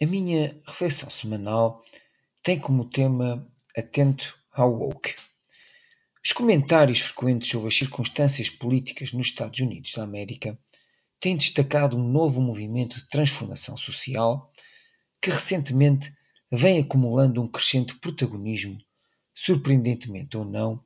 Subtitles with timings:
[0.00, 1.84] A minha reflexão semanal
[2.40, 5.16] tem como tema Atento ao Woke.
[6.24, 10.56] Os comentários frequentes sobre as circunstâncias políticas nos Estados Unidos da América
[11.18, 14.52] têm destacado um novo movimento de transformação social
[15.20, 16.14] que recentemente
[16.48, 18.78] vem acumulando um crescente protagonismo,
[19.34, 20.80] surpreendentemente ou não,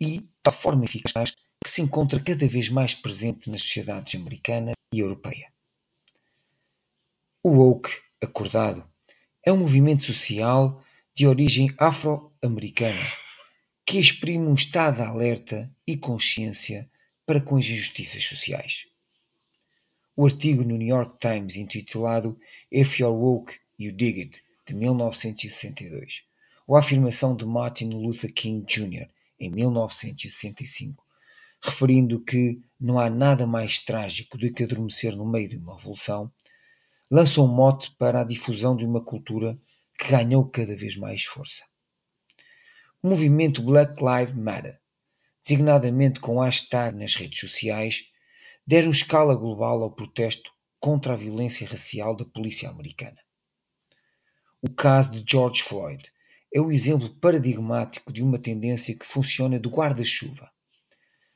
[0.00, 1.32] e da forma eficaz
[1.62, 5.52] que se encontra cada vez mais presente nas sociedades americana e europeia.
[7.42, 7.90] O woke,
[8.20, 8.84] acordado,
[9.44, 13.00] é um movimento social de origem afro-americana
[13.90, 16.88] que exprime um estado de alerta e consciência
[17.26, 18.86] para com as injustiças sociais.
[20.16, 22.38] O artigo no New York Times intitulado
[22.70, 26.22] If You're Woke, You Dig It, de 1962,
[26.66, 29.08] ou a afirmação de Martin Luther King Jr.,
[29.40, 31.04] em 1965,
[31.60, 36.30] referindo que não há nada mais trágico do que adormecer no meio de uma revolução,
[37.10, 39.58] lança um mote para a difusão de uma cultura
[39.98, 41.64] que ganhou cada vez mais força.
[43.02, 44.78] O movimento Black Lives Matter,
[45.42, 48.04] designadamente com hashtag nas redes sociais,
[48.64, 53.18] deram escala global ao protesto contra a violência racial da polícia americana.
[54.62, 56.12] O caso de George Floyd
[56.54, 60.50] é o exemplo paradigmático de uma tendência que funciona de guarda-chuva,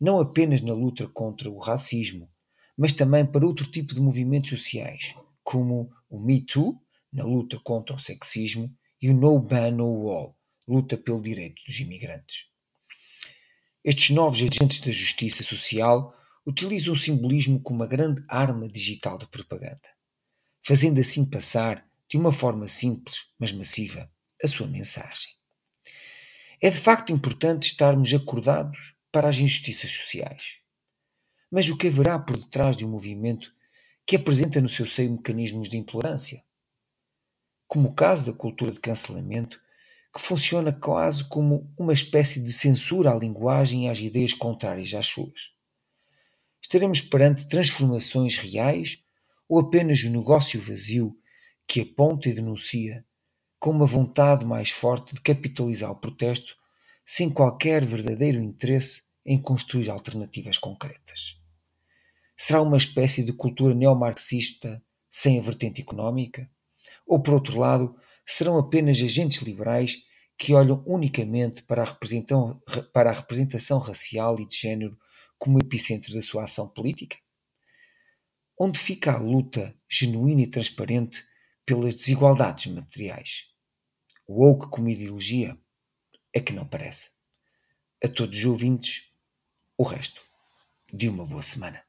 [0.00, 2.30] não apenas na luta contra o racismo,
[2.76, 5.14] mas também para outro tipo de movimentos sociais,
[5.46, 6.76] como o Me Too,
[7.12, 11.78] na luta contra o sexismo, e o No Ban No Wall, luta pelo direito dos
[11.78, 12.48] imigrantes.
[13.84, 16.12] Estes novos agentes da justiça social
[16.44, 19.88] utilizam o simbolismo como uma grande arma digital de propaganda,
[20.66, 24.10] fazendo assim passar, de uma forma simples, mas massiva,
[24.42, 25.30] a sua mensagem.
[26.60, 30.56] É de facto importante estarmos acordados para as injustiças sociais.
[31.48, 33.54] Mas o que haverá por detrás de um movimento
[34.06, 36.44] que apresenta no seu seio mecanismos de intolerância,
[37.66, 39.60] como o caso da cultura de cancelamento,
[40.14, 45.06] que funciona quase como uma espécie de censura à linguagem e às ideias contrárias às
[45.06, 45.52] suas.
[46.62, 49.04] Estaremos perante transformações reais
[49.48, 51.18] ou apenas um negócio vazio
[51.66, 53.04] que aponta e denuncia
[53.58, 56.56] com uma vontade mais forte de capitalizar o protesto
[57.04, 61.40] sem qualquer verdadeiro interesse em construir alternativas concretas?
[62.36, 66.50] Será uma espécie de cultura neomarxista sem a vertente económica?
[67.06, 70.04] Ou, por outro lado, serão apenas agentes liberais
[70.36, 72.60] que olham unicamente para a, representação,
[72.92, 74.98] para a representação racial e de género
[75.38, 77.16] como epicentro da sua ação política?
[78.58, 81.24] Onde fica a luta genuína e transparente
[81.64, 83.44] pelas desigualdades materiais?
[84.26, 85.58] O woke como ideologia
[86.34, 87.10] é que não parece.
[88.04, 89.10] A todos os ouvintes,
[89.78, 90.20] o resto
[90.92, 91.85] de uma boa semana.